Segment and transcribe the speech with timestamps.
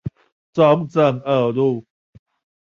[0.51, 1.85] 中正二路